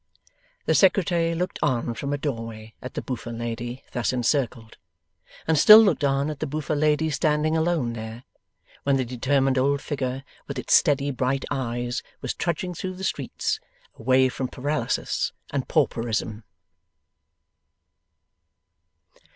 [0.65, 4.79] The Secretary looked on from a doorway at the boofer lady thus encircled,
[5.45, 8.23] and still looked on at the boofer lady standing alone there,
[8.81, 13.59] when the determined old figure with its steady bright eyes was trudging through the streets,
[13.93, 16.45] away from paralysis and pauperism.